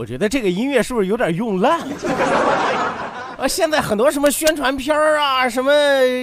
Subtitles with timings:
[0.00, 1.78] 我觉得这个音乐是不是有点用烂？
[3.36, 5.70] 啊，现在很多什么宣传片啊，什么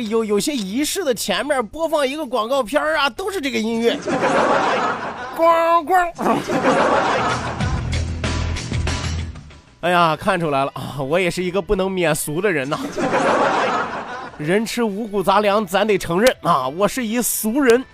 [0.09, 3.95] 有有些仪式的前面播放一个广告片啊，都是这个音乐。
[5.38, 6.11] 咣咣！
[9.81, 12.80] 哎呀，看出来了啊，我也是一个不能免俗的人呐。
[14.39, 17.86] 人吃五谷杂粮，咱得承认啊，我是一俗人。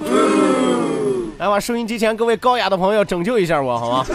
[1.39, 4.06] 来吧，收音机前各位高雅的朋友，拯救一下我好吗？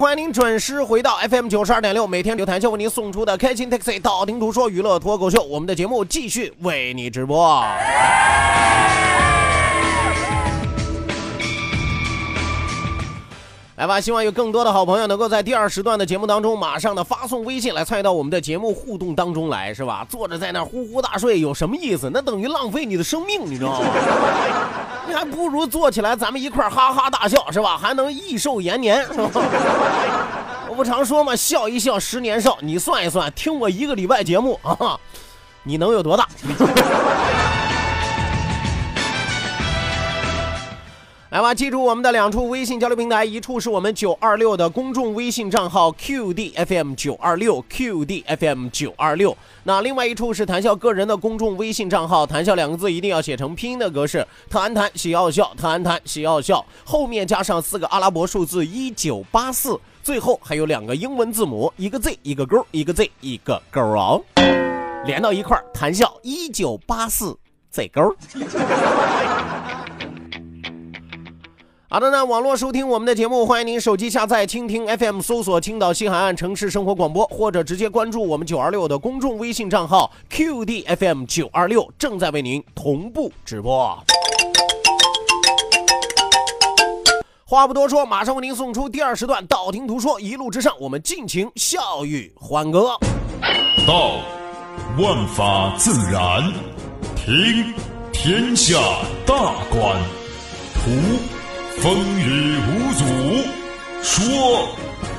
[0.00, 7.62] 欢迎您准时回到 FM 九十二点六，每天刘谈秀为您送出的开心 Taxi，道听途说娱乐脱口秀，我们的节目继续为你直播。
[13.80, 20.06] 来吧，希望有更多的好朋友能够在第二时段的节目当中，马上的发送微信来参与到我们的节目互动当中来，是吧？
[20.06, 22.10] 坐着在那呼呼大睡有什么意思？
[22.12, 23.86] 那等于浪费你的生命，你知道吗？
[25.08, 27.78] 你还不如坐起来，咱们一块哈哈大笑，是吧？
[27.78, 29.30] 还能益寿延年，是吧？
[30.68, 32.58] 我不常说嘛，笑一笑，十年少。
[32.60, 35.00] 你算一算，听我一个礼拜节目啊，
[35.62, 36.28] 你能有多大？
[41.30, 64.20] 来吧，记住我们的两处微信交流平台，一处是我们九二六的公众微信账号 QDFM 九二六 QDFM 九二六，那另外一处是谈笑个人的公众微信账号，谈笑两个字一定要写成拼音的格式，谈谈喜要笑，谈谈喜要笑，后面加上四个阿拉伯数字一九八四，最后还有两个英文字母，一个 Z 一个勾，一个 Z 一个勾哦，
[65.06, 67.38] 连到一块儿，谈笑一九八四
[67.70, 68.16] Z 勾。
[71.92, 83.98] 好的呢，网络收听我们的节目，欢迎您手机下载蜻蜓 FM，搜索青岛西海岸城市生活广播，或者直接关注我们九二六的公众微信账号 QDFM 九二六，正在为您同步直播。
[87.44, 92.92] 话不多说，马上为您送出第二时段，道听途说，一路之上，我们尽情笑语欢歌。
[93.84, 94.12] 道，
[94.96, 96.52] 万法自然；
[97.16, 97.74] 听，
[98.12, 98.78] 天下
[99.26, 99.34] 大
[99.72, 99.98] 观；
[100.84, 101.39] 图。
[101.78, 103.04] 风雨无阻，
[104.02, 104.68] 说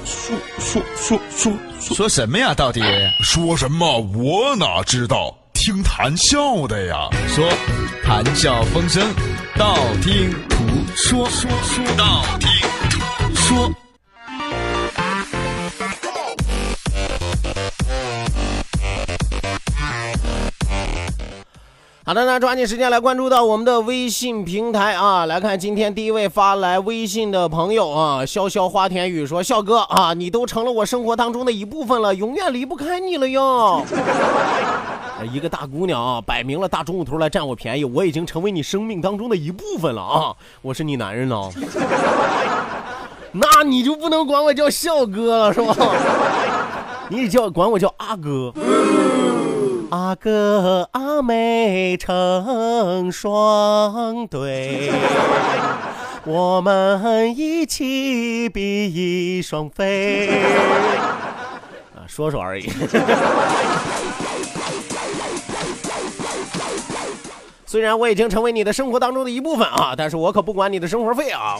[0.06, 2.54] 说说说说说什么呀？
[2.54, 2.82] 到底
[3.24, 4.00] 说什么？
[4.00, 5.36] 我哪知道？
[5.54, 7.10] 听谈笑的呀。
[7.28, 7.48] 说
[8.04, 9.02] 谈笑风生，
[9.58, 10.58] 道听途
[10.96, 12.50] 说，说说道听
[12.90, 13.72] 途说。
[22.12, 25.26] 好的，那抓紧时间来关注到我们的微信平台啊！
[25.28, 33.82] 来看今天第一位发来微信的朋友啊，潇潇花田雨说：“笑哥啊，你都成了我生活当中的一部分了，永远离不开你了哟。
[35.32, 40.36] ”一个大姑娘啊，摆明了大中午头来占我便宜，我已经成为你生命当中的一部分了啊！
[40.62, 41.50] 我是你男人呢，
[43.32, 45.74] 那你就不能管我叫笑哥了是吧？
[47.08, 48.54] 你得叫管我叫阿哥。
[49.92, 54.90] 阿哥阿妹成双对，
[56.24, 60.30] 我们一起比翼双飞。
[61.94, 62.70] 啊，说说而已。
[67.66, 71.58] 虽然我已经成为你的生活当中的一部分啊，但是我可不管你的生活费啊。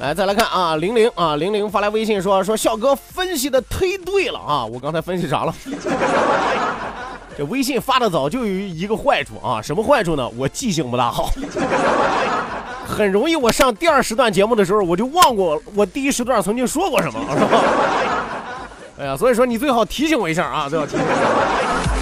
[0.00, 4.64] 来，再来看啊，玲玲啊，玲玲发来微信说说笑哥分析的忒对了啊！
[4.64, 5.54] 我刚才分析啥了？
[7.36, 10.26] 这微信发的早就有一个坏处啊，什么坏处呢？
[10.38, 11.30] 我记性不大好，
[12.88, 17.20] 很容易我上第二时段节目的时候，我就忘过我第一时段曾经说过什么。
[17.34, 17.48] 是吧？
[19.00, 21.99] 哎呀，所以说你最好提醒我一下啊，最好提醒我一下。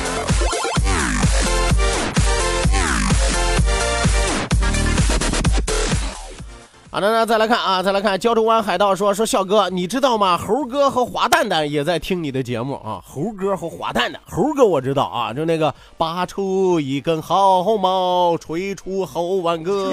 [6.99, 10.37] 好的，那再来看啊，再来看胶州湾海盗说说笑哥，你知道吗？
[10.37, 13.00] 猴哥和滑蛋蛋也在听你的节目啊。
[13.06, 19.93] 猴哥和滑蛋蛋，猴哥我知道啊，就那个拔出一根毫毛，吹出猴万个。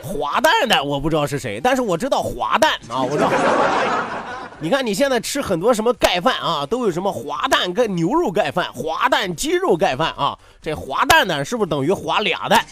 [0.00, 3.30] 滑蛋蛋我不知道是谁，但是我知道滑蛋啊，我知道。
[4.60, 10.38] 你看你现在吃很多什么盖饭啊，都有什么滑蛋跟牛肉盖饭、滑蛋鸡肉盖饭啊。
[10.62, 12.64] 这滑蛋蛋是不是等于滑俩蛋？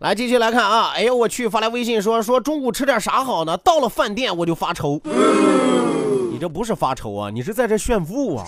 [0.00, 0.92] 来，继续来看啊！
[0.94, 3.56] 哎呦，我去，发来微信说说中午吃点啥好呢？
[3.56, 5.00] 到了饭店我就发愁。
[5.04, 8.46] 你这不是发愁啊，你是在这炫富啊！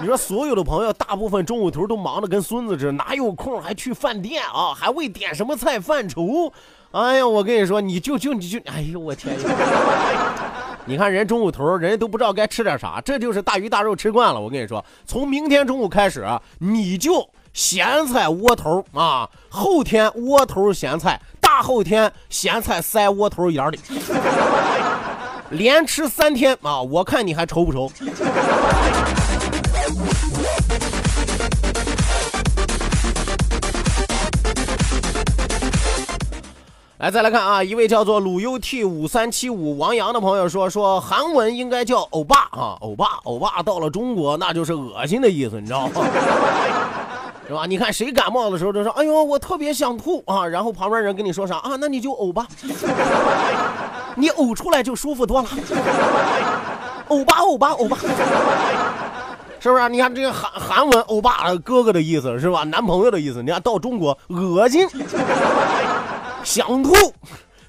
[0.00, 4.72] 你说所有的朋友大部分中午头都忙得跟孙子似的，哪有空还去饭店啊？
[4.74, 6.50] 还为点什么菜犯愁？
[6.92, 9.36] 哎呀，我跟你说，你就就你就，哎呦我天！
[10.86, 14.40] 你看人中午头，人家都不知道该吃点啥，这就是大鱼大肉吃惯了。
[14.40, 16.26] 我跟你说，从明天中午开始，
[16.58, 17.28] 你就。
[17.52, 23.78] 咸菜窝头啊，后天窝头咸菜，大后天咸菜塞窝头眼里，
[25.50, 26.80] 连吃三天啊！
[26.80, 27.90] 我看你还愁不愁？
[36.98, 45.92] 来，再来看啊，一位叫做鲁 U T 五三七五王阳的朋友说，说韩文应该叫欧巴啊，欧巴，欧巴到了中国那就是恶心的意思，你知道吗？
[47.50, 47.66] 是吧？
[47.66, 51.72] 你看谁感冒的时候都说：“哎呦，我特别想吐啊！”然后旁边人跟你说啥啊？
[51.80, 52.46] 那你就呕吧，
[54.14, 55.48] 你呕出来就舒服多了。
[57.08, 57.98] 呕吧，呕吧，呕吧，
[59.58, 59.88] 是不是？
[59.88, 62.62] 你看这个韩韩文“欧巴”哥哥的意思是吧？
[62.62, 63.42] 男朋友的意思。
[63.42, 64.88] 你看到中国恶心，
[66.44, 66.94] 想吐，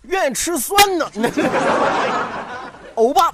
[0.03, 1.09] 愿吃酸的，
[2.93, 3.31] 欧巴。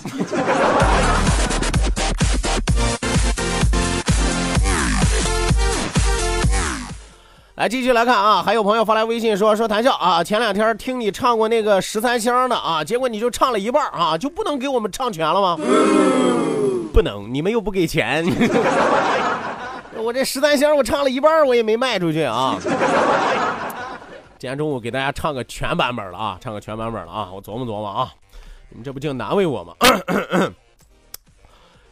[7.57, 15.57] 来继续来看啊，还有朋友发来微信说说谈笑啊，前两天听你唱过那个十三香的啊，结果你就唱了一半啊，就不能给我们唱全了吗？
[16.93, 18.23] 不能，你们又不给钱。
[19.97, 22.55] 我这十三香我唱了一半，我也没卖出去啊。
[24.37, 28.13] 今天中午给大家唱个全版本了啊，唱个全版本了啊，我琢磨琢磨啊，
[28.69, 29.73] 你们这不净难为我吗？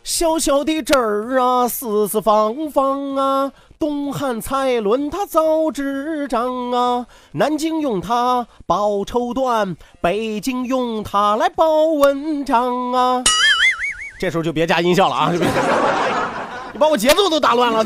[0.05, 3.51] 小小的针儿啊，四四方方啊。
[3.79, 13.23] 东汉蔡伦他造纸张啊，南京用它包绸缎，北京用它来包文章啊。
[14.19, 15.31] 这时候就别加音效了啊！
[16.71, 17.83] 你把我节奏都打乱了。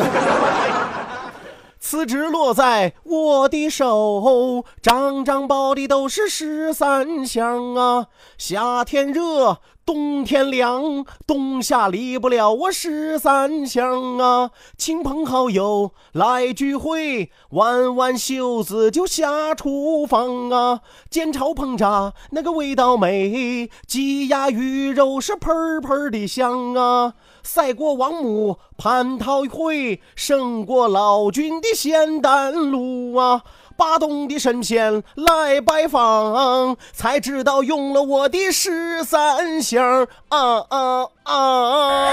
[1.80, 8.08] 辞职落在我的手，张张包的都是十三香啊。
[8.38, 9.60] 夏天热。
[9.90, 14.52] 冬天凉，冬夏离不了我十三香啊！
[14.78, 20.82] 亲朋好友来聚会，挽挽袖子就下厨房啊！
[21.10, 27.16] 煎炒烹炸那个味道美，鸡鸭鱼肉是喷喷的香啊！
[27.42, 33.42] 赛过王母蟠桃会，胜过老君的仙丹炉啊！
[33.80, 42.12] 巴东的神仙来拜访，才知道用了我的十三香啊啊啊！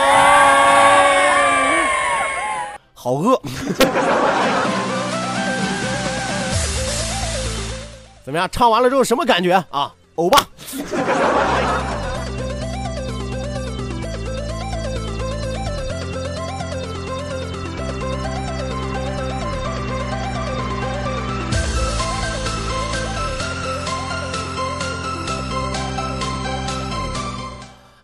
[2.94, 3.42] 好饿，
[8.24, 8.48] 怎么样？
[8.52, 9.92] 唱完了之后什么感觉啊？
[10.14, 10.38] 欧巴。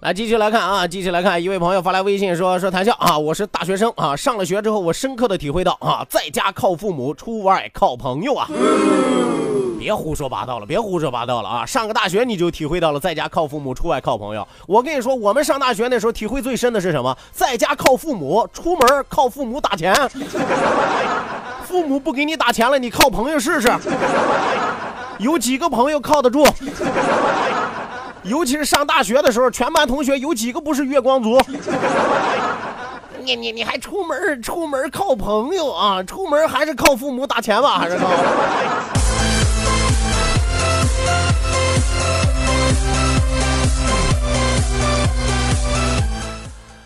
[0.03, 8.49] 来继续来看啊，继续来看，一位朋友发来微信说说谈笑啊，我是大学生啊，上了学之后，我深刻的体会到啊，在家靠父母，出外靠朋友啊。
[9.79, 11.65] 别胡说八道了，别胡说八道了啊！
[11.65, 14.45] 上个大学你就体会到了在家靠父母，出外靠朋友。
[14.67, 17.17] 我跟你说，我们上大学那时候体会最深的是什么？
[17.31, 19.95] 在家靠父母，出门靠父母打钱。
[21.65, 23.73] 父母不给你打钱了，你靠朋友试试，
[25.21, 26.45] 有几个朋友靠得住？
[28.25, 31.41] 尤其是上大学的时候，全班同学有几个不是月光族？
[33.25, 36.03] 你你你还出门出门靠朋友啊？
[36.03, 37.79] 出门还是靠父母打钱吧？
[37.79, 38.07] 还是靠？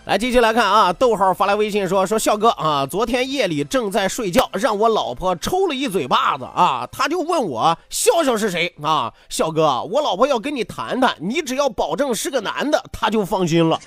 [0.07, 9.13] 来，继续来看啊，逗号发来微信说说笑哥啊，昨天夜里正在睡觉，让我老婆抽了一嘴巴子啊，他就问我笑笑是谁啊？
[9.29, 13.81] 笑哥，我老婆要跟你谈谈，你只要保证是个男的，他就放心了。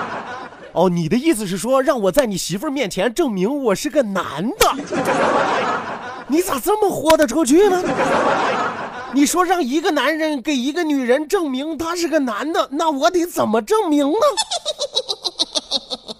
[0.72, 4.74] 哦，你的意思是说让我在你媳妇儿面前证明我是个男的？
[6.28, 7.82] 你咋这么豁得出去呢？
[9.12, 14.18] 你说让一个男人给一个女人证明他是个男的，那我得怎么证明呢？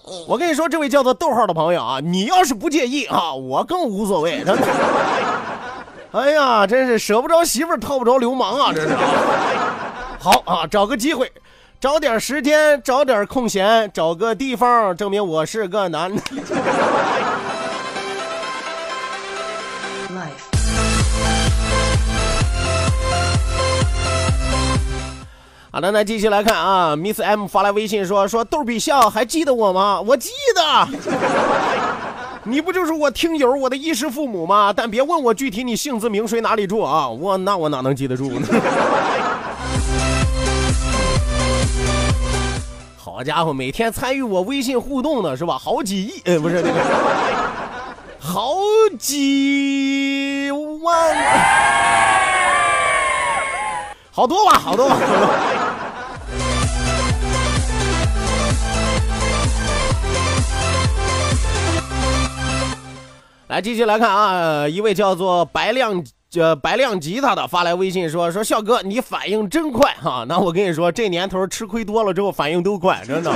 [0.27, 4.43] 我跟你说，这位叫做逗号的朋友啊，你要是不介意啊，我更无所谓。
[4.43, 4.55] 他。
[6.11, 8.95] 哎呀，真是舍不着媳妇儿套不着流氓啊，这是。
[10.19, 11.31] 好啊，找个机会，
[11.79, 16.21] 找点时间，找点空闲，找个地方证明我是个男的。
[25.77, 30.01] 好的，那继续来看啊，Miss M 发来微信说说逗比笑还记得我吗？
[30.01, 30.87] 我记得，
[32.45, 34.73] 你不就是我听友我的衣食父母吗？
[34.75, 38.47] 但别问我具体你姓字名谁哪里住啊，我那我哪能记得住呢？
[42.97, 45.59] 好家伙，每天参与我微信互动的是吧？
[45.59, 46.79] 好几亿，呃，不是那个，
[48.17, 48.55] 好
[48.97, 50.49] 几
[50.81, 51.15] 万，
[54.09, 55.56] 好多吧，好多吧好多。
[63.47, 66.03] 来，继续来看啊，一位叫做白亮
[66.35, 73.31] 呃白亮吉他的发来微信说说笑哥你反应真快哈，那我跟你说这年头吃亏多了之后反应都快，真的。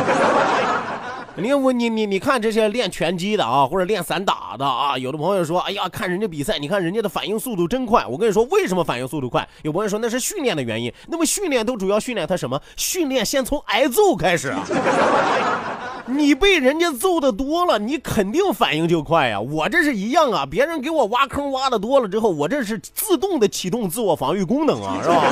[1.35, 8.05] 你我你你你看这些练拳击的啊，或者练散打的啊，有的朋友说，哎呀，看人家比赛，你看人家的反应速度真快。
[8.05, 9.47] 我跟你说，为什么反应速度快？
[9.63, 10.93] 有朋友说那是训练的原因。
[11.07, 12.61] 那么训练都主要训练他什么？
[12.75, 14.67] 训练先从挨揍开始啊。
[16.07, 19.39] 你被人家揍的多了，你肯定反应就快呀。
[19.39, 25.23] 我这是一样啊，别人给我挖坑挖的多了之后，我这是自动的启动自我防御功能啊，是吧？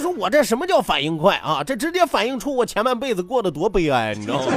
[0.00, 1.62] 说我这什么叫反应快啊？
[1.64, 4.46] 这直接反映出我前半辈子过得多悲哀，你知道吗？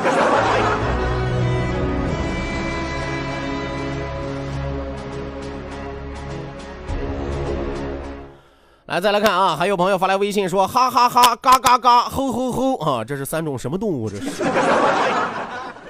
[8.88, 14.10] 来，再来看啊，还有朋友发来微信说，哈哈哈，嘎嘎嘎，吼吼吼啊，这是三种什么动物？
[14.10, 14.24] 这是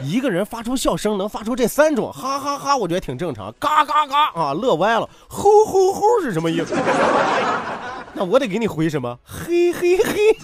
[0.04, 3.54] 一个人发出笑声能发出这三种，哈哈哈，我觉得挺正常。
[3.60, 5.10] 嘎嘎嘎啊，乐歪了。
[5.28, 6.76] 吼吼吼是什么意思？
[8.14, 9.18] 那我得给你回什么？
[9.26, 10.36] 嘿嘿嘿。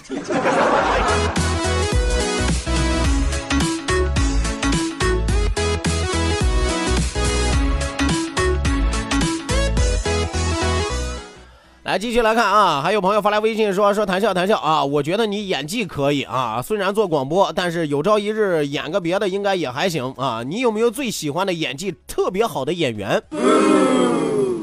[11.88, 20.42] 来继续来看啊，还有朋友发来微信说说谈笑谈笑啊，我觉得你演技可以啊，虽然做广播，但是有朝一日演个别的应该也还行啊。
[20.46, 23.22] 你有没有最喜欢的演技特别好的演员？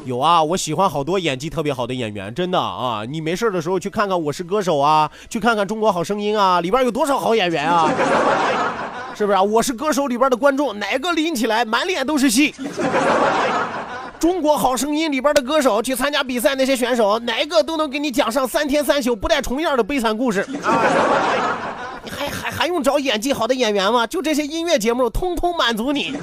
[0.05, 3.03] 有啊，我喜欢好多演技特别好的演员，真的啊。
[3.09, 7.91] 你没事的时候去看看《我是歌手》啊，去看看《中国好声音》啊，里边有多少好演员啊？
[9.17, 9.41] 是不是啊？
[9.43, 12.53] 《我是歌手》里边的观众哪个拎起来满脸都是戏？
[14.19, 20.45] 中国好声音里边的歌手去参加比赛，那些选手哪一个都能给你讲上三天三宿不带重样的悲惨故事。
[20.49, 24.07] 你还还还用找演技好的演员吗？
[24.07, 26.15] 就这些音乐节目，通通满足你。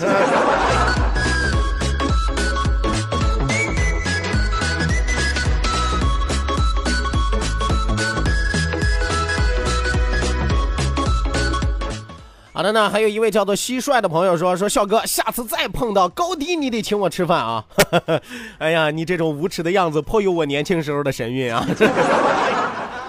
[12.54, 17.64] 好的呢，还有一位叫做蟋蟀的朋友说说笑哥，下次再碰到高低，你得请我吃饭啊！
[18.60, 21.66] 哎呀，你这种无耻的样子颇有我年轻时候的神韵啊！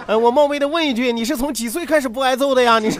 [0.07, 2.79] 呃， 我冒昧的问一句，你是从几岁开始不挨揍的呀？
[2.79, 2.99] 你是？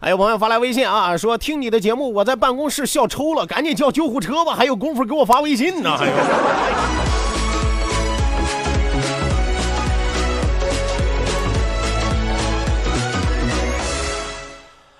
[0.00, 4.54] 还 有朋友发来微信啊，说听你的节目，我在办公室笑抽了，赶紧叫救护车吧！
[4.54, 5.94] 还有功夫给我发微信呢？
[5.98, 6.12] 还有。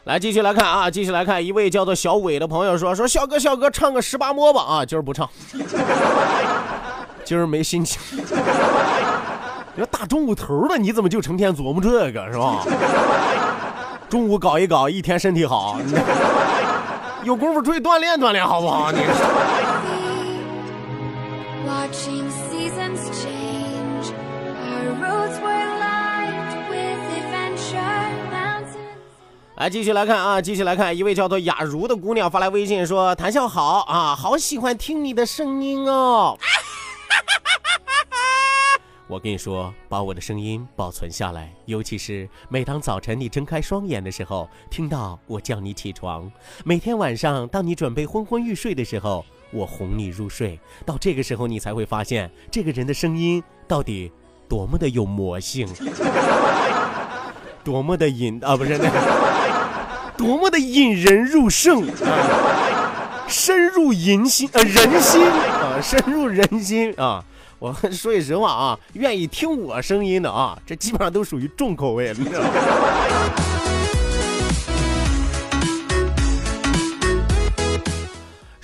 [0.08, 5.28] 来继续来看啊，继续来看，一位叫做小伟的朋友说：“说笑哥，笑哥唱个十八摸吧啊，今儿不唱，
[7.26, 8.00] 今儿没心情。
[8.16, 8.24] 你
[9.76, 12.64] 说大中午头的，你怎么就成天琢磨这个是吧？
[14.08, 15.78] 中午搞一搞，一天身体好，
[17.22, 18.90] 有功夫出去锻炼锻炼好不好？
[18.90, 19.00] 你。”
[29.58, 36.38] 来继续来看啊，继续来看，一位叫做雅茹的姑娘发来微信说：“谭笑好啊，好喜欢听你的声音哦。
[39.08, 46.30] ”我跟你说，把我的声音保存下来，尤其是每当早晨你睁开双眼的时候，听到我叫你起床；
[46.64, 50.56] 每天晚上当你准备昏昏欲睡的时候，我哄你入睡。
[50.86, 54.12] 到这个时候，你才会发现这个人的声音到底
[54.48, 55.66] 多么的有魔性，
[57.64, 59.00] 多么的引啊，不是那个，
[60.18, 67.24] 多么的引人入胜，啊、深入人心啊，人心啊，深入人心啊。
[67.60, 72.24] 我说句实话啊，愿意听我声音的啊，这基本上都属于重口味，你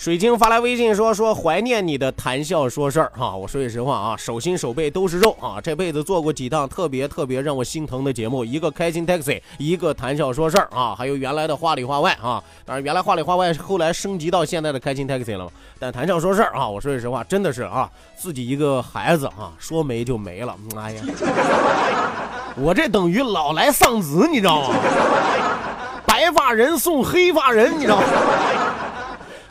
[0.04, 21.02] 水晶发来微信说说怀念你的谈笑说事儿哈，我说句实话啊，手心手背都是肉啊，这辈子做过几档特别特别让我心疼的节目，一个开心 taxi，一个谈笑说事儿啊，还有原来的话里话外啊，当然原来话里话外后来升级到现在的开心 taxi 了嘛，但谈笑说事儿啊，我说句实话，真的是啊，自己一个孩子啊，说没就没了，哎呀，
[22.56, 24.76] 我这等于老来丧子，你知道吗？
[26.06, 28.04] 白发人送黑发人，你知道吗？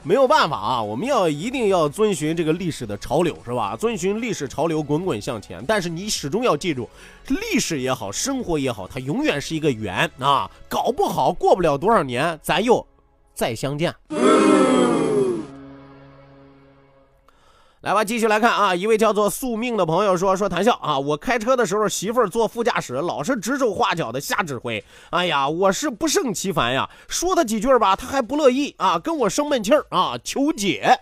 [0.06, 3.76] 没有办法啊，我们要一定要遵循这个历史的潮流，是吧？
[3.76, 5.64] 遵循历史潮流，滚滚向前。
[5.66, 6.90] 但是你始终要记住，
[7.28, 10.52] 历史也好，生活也好，它永远是一个圆啊！
[10.68, 12.86] 搞不好过不了多少年，咱又
[13.34, 13.96] 再相见。
[17.84, 18.74] 来吧，继续来看啊！
[18.74, 24.82] 一位叫做宿命的朋友说：“说谈笑啊，我开车的时候，媳妇儿坐副驾驶，老是指手画脚的瞎指挥。
[25.10, 26.90] 哎呀，我是不胜其烦呀！
[27.10, 30.98] 说他几句吧，他还不乐意啊，跟我生闷气儿啊，求解。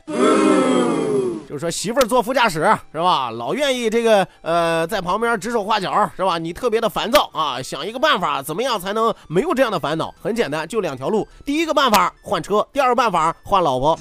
[1.47, 6.39] 就说媳妇儿坐副驾驶是吧，老愿意这个呃在旁边指手画脚是吧？
[6.39, 10.11] 你特别的烦躁啊，想一个办法，怎么样才能没有这样的烦恼？
[10.19, 11.27] 很简单，就两条路。
[11.45, 13.95] 第一个办法换车，第二个办法换老婆。”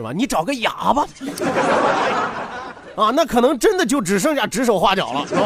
[0.00, 0.12] 是吧？
[0.16, 1.06] 你找个哑巴
[2.96, 5.42] 啊，那可能真的就只剩下指手画脚了，是吧？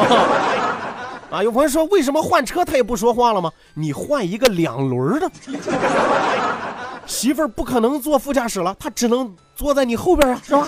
[1.29, 3.51] 啊，有朋友说，为什么换车他也不说话了吗？
[3.73, 5.29] 你换一个两轮的，
[7.05, 10.65] 媳妇儿不可能坐副驾驶了，她只能坐在你后边啊，是吧？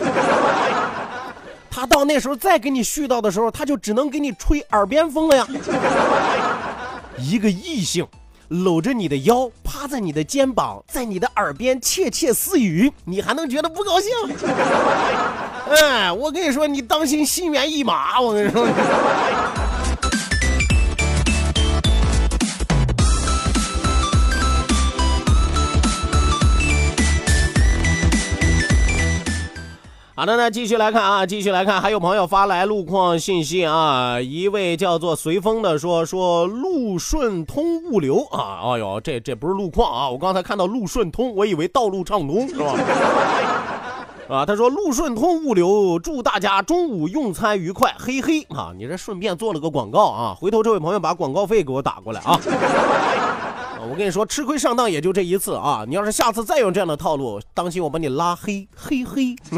[1.71, 5.47] 他到那时候再给你絮叨的时候，他就只能给你吹耳边风了呀。
[7.17, 8.05] 一个异性。
[8.49, 14.11] 搂着你的腰，趴在你的肩膀，在你的耳边窃窃私语，你还能觉得不高兴？
[15.69, 18.21] 哎，我跟你说，你当心心猿意马。
[18.21, 18.65] 我跟你说。
[30.17, 42.73] 好的，那继续来看啊，继续来看，还有朋友发来路况信息啊，一位叫做随风的说说路顺通物流啊，哎呦，这这不是路况啊，我刚才看到路顺通，我以为道路畅通是吧？
[44.27, 52.39] 啊，他说路顺通物流祝大家中午用餐愉快，嘿嘿啊，你这顺便做了个广告啊，回头这位朋友把广告费给我打过来啊。
[53.89, 55.85] 我跟你说，吃亏上当也就这一次啊！
[55.87, 59.33] 你要是下次再用这样的套路，当心我把你拉黑，嘿嘿。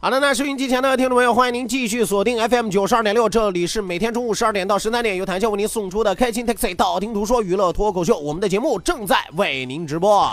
[0.00, 10.32] 好的，那收音机前的听众朋友，欢迎您继续锁定 FM 九十二点六，这里是每天中午十二点到十三点由谭笑为您送出的开心 Taxi 道听途说娱乐脱口秀，我们的节目正在为您直播。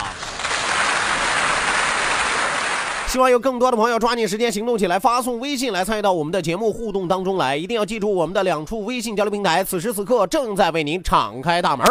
[3.06, 7.56] 希望有更多的朋友抓紧时间行动起来，发送微信来参与到我们的节目互动当中来。
[7.56, 11.86] 一定要记住我们的两处微信交流平台，此时此刻正在为您敞开大门。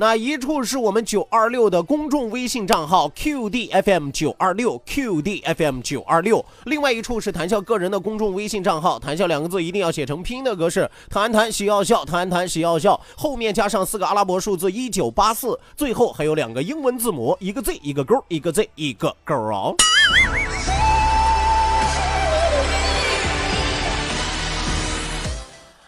[0.00, 19.76] 那一处是我们九二六的公众微信账号 QDFM 九二六 QDFM 九二六，另外一处是谈笑个人的公众微信账号，谈笑两个字一定要写成拼音的格式，谈谈喜要笑，谈谈喜要笑，后面加上四个阿拉伯数字一九八四，最后还有两个英文字母，一个 Z 一个勾，一个 Z 一个勾哦。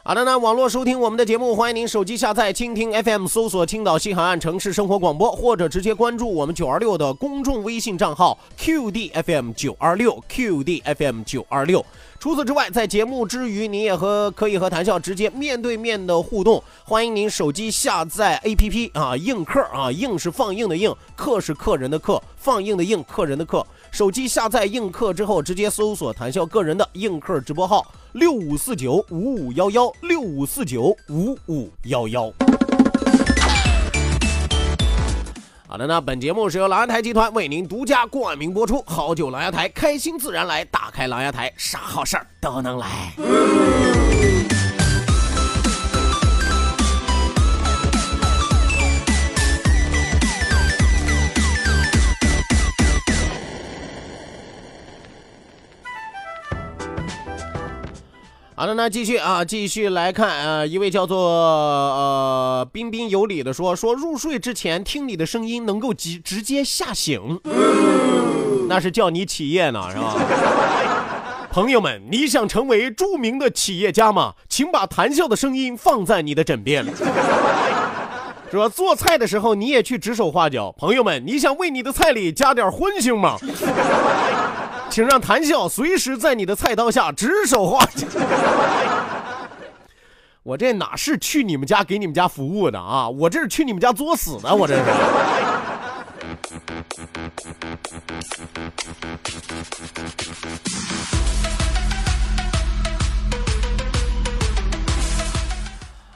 [0.04, 11.86] 好的，那网络收听我们的节目，欢迎您手机下载蜻蜓 FM，搜索青岛西海岸城市生活广播，或者直接关注我们九二六的公众微信账号 QDFM 九二六 QDFM 九二六。
[12.18, 16.60] 除此之外，在节目之余，你也和可以和谈笑直接面对面的互动。
[16.84, 23.64] 欢迎您手机下载 APP 啊，映客啊，映是放映的映，客是客人的客，放映的映，客人的客。
[23.92, 32.32] 手机下载映客之后，直接搜索谈笑个人的映客直播号六五四九五五幺幺六五四九五五幺幺。
[35.68, 38.82] 好的，那本节目是由狼牙台集团为您独家冠名播出。
[38.86, 40.64] 好酒狼牙台，开心自然来。
[40.64, 43.12] 打开狼牙台，啥好事儿都能来。
[58.62, 67.40] 好的，那继续啊，继续来看啊，一位叫做呃彬彬有礼的说说入睡之前听你的声音能够直直接吓醒，
[68.68, 70.14] 那是叫你企业呢是吧？
[71.50, 74.34] 朋友们，你想成为著名的企业家吗？
[74.48, 76.84] 请把谈笑的声音放在你的枕边。
[78.48, 78.68] 是吧？
[78.68, 80.72] 做菜的时候你也去指手画脚。
[80.78, 83.36] 朋友们，你想为你的菜里加点荤腥吗？
[84.92, 88.06] 请让谈笑随时在你的菜刀下指手画脚。
[90.44, 93.08] 我这哪是去你们家给你们家服务的啊？
[93.08, 94.82] 我这是去你们家作死的，我这是。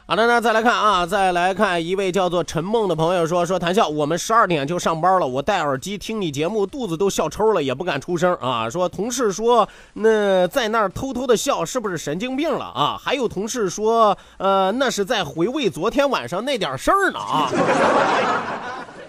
[0.09, 8.71] 好的，那再来看啊，再来看一位叫做陈梦的朋友说说谈笑，我们十二点就上班了，我戴耳机听你节目，肚子都笑抽了，也不敢出声啊。
[8.71, 12.97] 说同事说那在那儿偷偷的笑，是不是神经病了啊？
[13.03, 17.51] 还有同事说，呃，那是在回味昨天晚上那点事儿呢啊。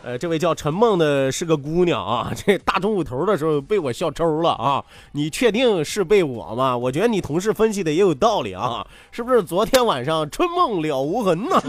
[0.07, 4.81] 呃，这位叫陈梦的是个姑娘啊，这大中午头的时候被我笑抽了啊！
[5.11, 6.77] 你确定是被我吗？
[6.77, 11.61] 我觉得你同事分析的也有道理啊，是不是昨天晚上春梦了无痕呢？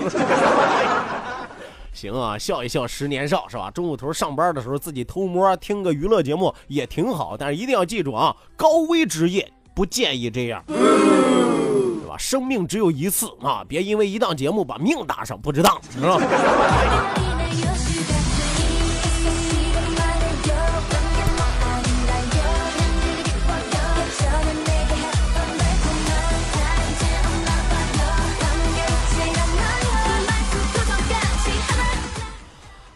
[1.93, 3.73] 行啊，笑一笑十年少是吧？
[3.73, 12.17] 中午头上班的时候自己偷摸听个娱乐节目也挺好，但是一定要记住啊，高危职业不建议这样，是吧？
[12.17, 16.21] 生命只有一次啊，别因为一档节目把命搭上，不值当，是吧？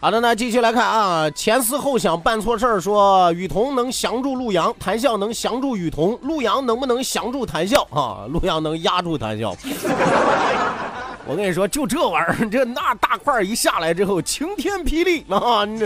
[0.02, 8.26] 好的，那继续来看啊，前思后想办错事儿，说雨桐能降住陆阳，谈笑能降住雨桐，陆阳能不能降住谈笑啊？
[8.28, 9.54] 陆阳能压住谈笑。
[11.24, 15.64] 我跟你说，就这玩意儿，这那大块一下来之后，晴天霹雳啊！
[15.64, 15.78] 你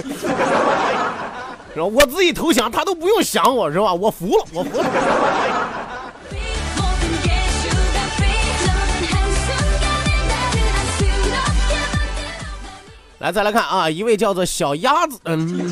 [1.75, 3.93] 这，我自己投降，他都不用想我是吧？
[3.93, 5.66] 我服了，我服了。
[13.27, 15.69] 来，再来看啊，一位叫做小鸭子，嗯，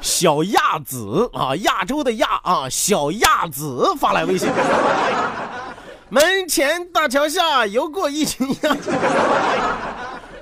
[0.00, 4.48] 小亚子啊，亚洲的亚啊，小亚子发来微信。
[6.08, 8.74] 门前大桥下游过一群鸭，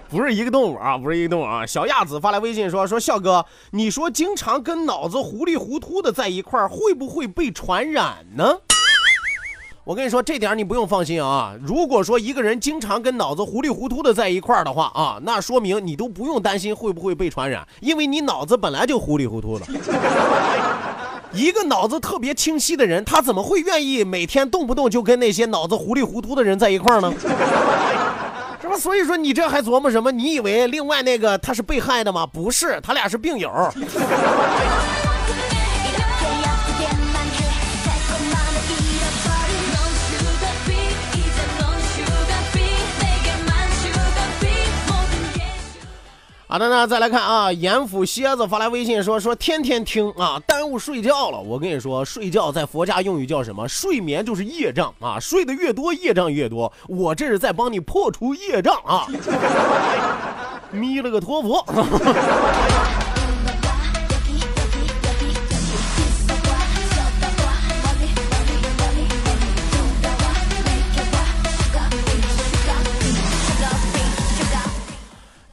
[0.08, 1.66] 不是一个动物啊，不是一个动物啊。
[1.66, 8.58] 小亚子发来微信说：“说笑哥，你说经常跟脑子糊里糊涂的在一块儿，会不会被传染呢？”
[9.84, 11.54] 我跟你说，这点你不用放心啊。
[11.62, 19.66] 如果说一个人经常跟脑子糊里糊涂的在一块儿的话啊，那说明你都不用担心会不会被传染，因为你脑子本来就糊里糊涂的。
[21.34, 27.12] 一个脑子特别清晰的人，他怎么会愿意每天动不动就跟那些脑子糊里糊涂的人在一块儿呢？
[28.62, 28.78] 是吧？
[28.78, 30.10] 所以说你这还琢磨什么？
[30.10, 32.26] 你以为另外那个他是被害的吗？
[32.26, 33.50] 不是，他俩是病友。
[46.46, 51.40] 好的呢，再来看啊，严府蝎子发来微信说说天天听啊，耽误睡觉了。
[51.40, 53.66] 我跟你说，睡觉在佛家用语叫什么？
[53.66, 56.70] 睡眠就是业障啊，睡得越多，业障越多。
[56.86, 59.06] 我这是在帮你破除业障啊，
[60.70, 61.64] 弥了个陀佛。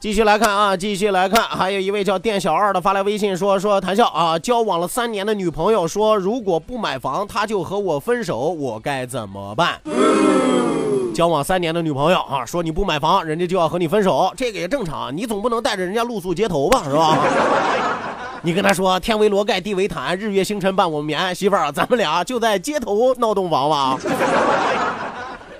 [0.02, 9.80] 继续来看啊，继续来看，还有一位叫店小二的发来微信说说谈笑啊，交往了三年的女朋友说如果不买房，他就和我分手，我该怎么办？
[11.14, 17.16] 交往三年的女朋友啊，说你不买房，人家就要和你分手，这个也正常，你总不能带着人家露宿街头吧，是吧？
[18.42, 23.96] 你跟他说天为罗盖，地为毯，日月星辰伴我眠，媳妇儿，咱们俩就在街头闹洞房吧。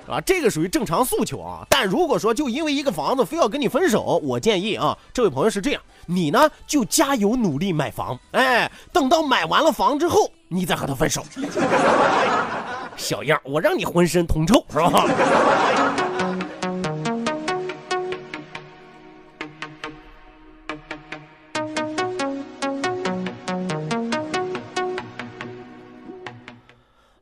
[0.07, 11.23] 啊，这个属于正常诉求啊，但如果说就因为一个房子非要跟你分手，我建议啊，这位朋友是这样，你呢就加油努力买房，哎，等到买完了房之后，你再和他分手。
[12.95, 16.02] 小样，我让你浑身通臭是吧？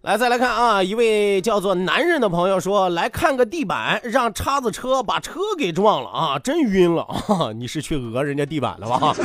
[0.03, 0.81] 来，再来看啊！
[0.81, 6.39] 一位叫做男人的朋友说：“来看个地板，让叉子车把车给撞了啊！
[6.39, 7.53] 真晕了啊！
[7.55, 9.15] 你是去讹人家地板了吧？”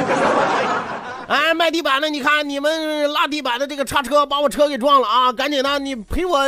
[1.28, 5.32] 哎，卖地板的，你看你们拉地板的这个叉车把我车给撞了啊！
[5.32, 6.38] 赶紧的，你赔我，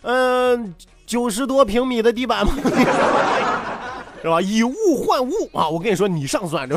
[0.00, 2.52] 嗯，九十多平米的地板吧，
[4.22, 4.40] 是吧？
[4.40, 4.72] 以物
[5.06, 5.68] 换物啊！
[5.68, 6.74] 我跟你说，你上算，知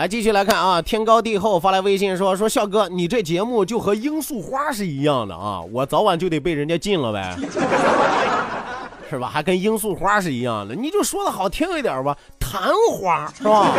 [0.00, 0.80] 来，继续来看啊！
[0.80, 7.36] 天高地厚发来微信说：“说笑哥，你这节目就和罂粟花是一样的啊，我早晚就得被人家禁了呗，
[9.10, 9.28] 是吧？
[9.30, 13.74] 还跟罂粟花是一样的，你就说的好听一点吧，昙花是吧？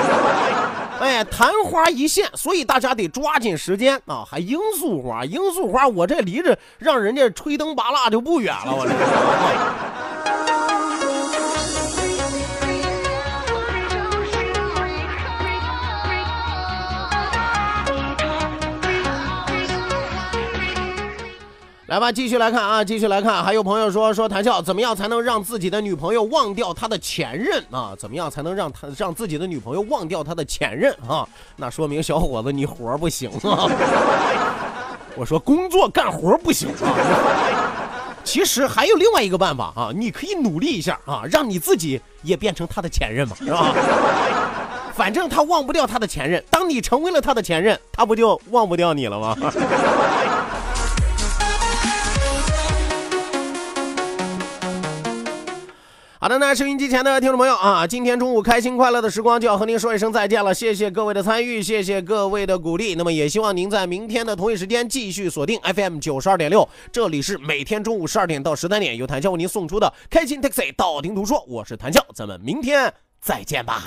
[1.02, 4.24] 哎，昙花一现，所以大家得抓紧时间啊！
[4.24, 8.94] 还罂粟花，罂粟花，我这离着让人家吹灯拔蜡就不远了，我这。”
[21.92, 23.44] 来吧，继续来看啊，继续来看。
[23.44, 27.94] 还有朋友说说谈笑怎么样才能让自己的女朋友忘掉他的前任啊？
[28.00, 31.28] 怎么样才能让他让自己的女朋友忘掉他的前任啊？
[31.58, 33.68] 那说明小伙子你活不行啊！
[35.18, 36.96] 我说工作干活不行啊。
[38.24, 43.76] 其实还有另外一个办法啊，你可以努力一下啊，让你自己也变成他的前任嘛，是吧？
[44.94, 49.36] 反正他忘不掉他的前任，当你成为了他的前任，他不就忘不掉你了吗？
[56.24, 62.94] 好的，那收音机前的听众朋友啊，今天中午开心快乐的时光就要和您说一声再见了，谢谢各位的参与，谢谢各位的鼓励。
[62.94, 73.82] 那么也希望您在明天的同一时间继续锁定 FM 九十二点六，这里是每天中午十二点到十三点由谭笑为您送出的开心 Taxi 道听途说，我是谭笑，咱们明天再见吧。